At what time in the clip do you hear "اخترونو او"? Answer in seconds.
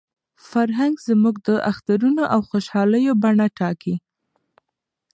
1.71-2.39